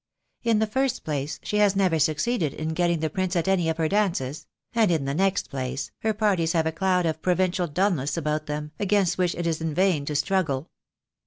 In 0.41 0.57
the 0.57 0.65
first 0.65 1.03
place, 1.03 1.39
she 1.43 1.57
has 1.57 1.75
never 1.75 1.99
succeeded 1.99 2.55
in 2.55 2.69
getting 2.69 3.01
the 3.01 3.09
Prince 3.11 3.35
at 3.35 3.47
any 3.47 3.69
of 3.69 3.77
her 3.77 3.87
dances; 3.87 4.47
and 4.73 4.89
in 4.89 5.05
the 5.05 5.13
next 5.13 5.51
place, 5.51 5.91
her 5.99 6.11
parties 6.11 6.53
have 6.53 6.65
a 6.65 6.71
cloud 6.71 7.05
of 7.05 7.21
provincial 7.21 7.67
dulness 7.67 8.17
upon 8.17 8.41
them, 8.47 8.71
against 8.79 9.19
which 9.19 9.35
it 9.35 9.45
is 9.45 9.61
in 9.61 9.75
vain 9.75 10.03
to 10.05 10.15
struggle. 10.15 10.71